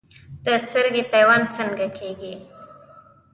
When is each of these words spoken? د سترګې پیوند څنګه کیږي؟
د 0.45 0.47
سترګې 0.65 1.03
پیوند 1.13 1.45
څنګه 1.55 1.85
کیږي؟ 1.97 2.33